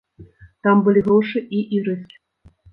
[0.67, 2.15] Там былі грошы і ірыскі.